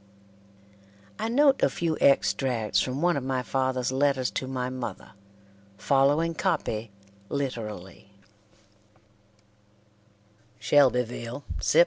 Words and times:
I 1.19 1.27
note 1.27 1.61
a 1.61 1.69
few 1.69 1.95
extracts 2.01 2.81
from 2.81 3.03
one 3.03 3.15
of 3.15 3.23
my 3.23 3.43
father's 3.43 3.91
letters 3.91 4.31
to 4.31 4.47
my 4.47 4.67
mother, 4.67 5.11
following 5.77 6.33
copy 6.33 6.89
literally: 7.29 8.09
"SHELBYVILE, 10.59 11.43
Sept. 11.59 11.79